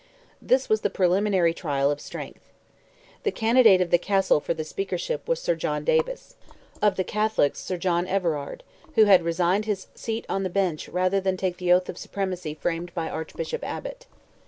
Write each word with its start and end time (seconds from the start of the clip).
This 0.41 0.67
was 0.67 0.81
the 0.81 0.89
preliminary 0.89 1.53
trial 1.53 1.91
of 1.91 2.01
strength. 2.01 2.41
The 3.21 3.29
candidate 3.31 3.81
of 3.81 3.91
the 3.91 3.99
Castle 3.99 4.39
for 4.39 4.55
the 4.55 4.63
Speakership 4.63 5.27
was 5.27 5.39
Sir 5.39 5.53
John 5.53 5.83
Davis; 5.83 6.35
of 6.81 6.95
the 6.95 7.03
Catholics, 7.03 7.59
Sir 7.59 7.77
John 7.77 8.07
Everard, 8.07 8.63
who 8.95 9.03
had 9.03 9.21
resigned 9.23 9.65
his 9.65 9.85
seat 9.93 10.25
on 10.27 10.41
the 10.41 10.49
bench 10.49 10.89
rather 10.89 11.21
than 11.21 11.37
take 11.37 11.57
the 11.57 11.71
oath 11.71 11.87
of 11.87 11.99
supremacy 11.99 12.55
framed 12.55 12.91
by 12.95 13.09
Archbishop 13.09 13.63
Abbott. 13.63 14.07